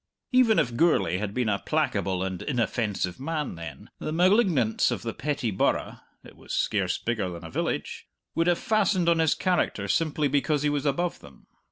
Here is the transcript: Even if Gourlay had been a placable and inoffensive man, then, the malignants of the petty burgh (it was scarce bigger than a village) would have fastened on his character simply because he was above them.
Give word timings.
Even 0.31 0.57
if 0.57 0.75
Gourlay 0.75 1.19
had 1.19 1.31
been 1.31 1.47
a 1.47 1.59
placable 1.59 2.23
and 2.23 2.41
inoffensive 2.41 3.19
man, 3.19 3.53
then, 3.53 3.91
the 3.99 4.11
malignants 4.11 4.89
of 4.89 5.03
the 5.03 5.13
petty 5.13 5.51
burgh 5.51 5.99
(it 6.23 6.35
was 6.35 6.55
scarce 6.55 6.97
bigger 6.97 7.29
than 7.29 7.45
a 7.45 7.51
village) 7.51 8.07
would 8.33 8.47
have 8.47 8.57
fastened 8.57 9.07
on 9.07 9.19
his 9.19 9.35
character 9.35 9.87
simply 9.87 10.27
because 10.27 10.63
he 10.63 10.69
was 10.71 10.87
above 10.87 11.19
them. 11.19 11.45